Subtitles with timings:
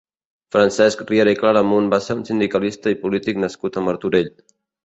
[0.53, 4.35] Francesc Riera i Claramunt va ser un sindicalista i polític nascut a Martorell.